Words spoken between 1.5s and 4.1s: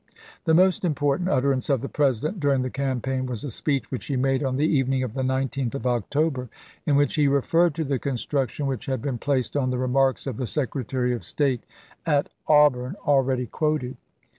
of the President during the campaign was a speech which